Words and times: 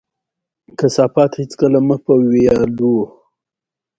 کثافات 0.77 1.31
هيڅکله 1.39 1.79
مه 1.87 1.97
په 2.03 2.13
ويالو، 2.29 2.95